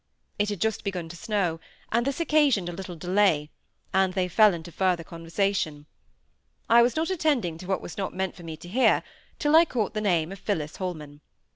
[0.39, 1.59] It had just begun to snow,
[1.91, 3.51] and this occasioned a little delay,
[3.93, 5.85] and they fell into further conversation.
[6.67, 9.03] I was not attending to what was not meant for me to hear,
[9.37, 11.21] till I caught the name of Phillis Holman.